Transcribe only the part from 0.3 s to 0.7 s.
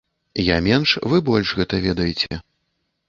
Я